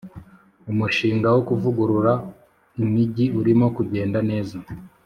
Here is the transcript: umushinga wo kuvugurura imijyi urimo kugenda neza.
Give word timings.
umushinga 0.71 1.27
wo 1.35 1.41
kuvugurura 1.47 2.13
imijyi 2.83 3.25
urimo 3.39 3.65
kugenda 3.77 4.19
neza. 4.29 4.57